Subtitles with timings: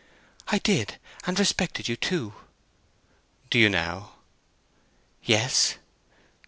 [0.47, 0.97] "I did;
[1.27, 2.33] and respected you, too."
[3.51, 4.13] "Do you now?"
[5.23, 5.75] "Yes."